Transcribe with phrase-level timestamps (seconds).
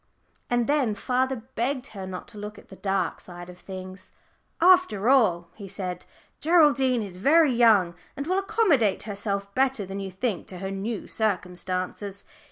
[0.49, 4.11] And then father begged her not to look at the dark side of things.
[4.59, 6.07] "After all," he said,
[6.39, 11.05] "Geraldine is very young, and will accommodate herself better than you think to her new
[11.05, 12.25] circumstances.